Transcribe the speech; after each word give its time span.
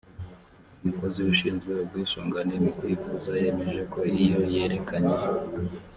umukozi 0.81 1.19
ushinzwe 1.33 1.71
ubwisungane 1.83 2.53
mu 2.63 2.71
kwivuza 2.77 3.31
yemeje 3.41 3.81
ko 3.93 3.99
iyo 4.23 4.39
yerekanye 4.53 5.15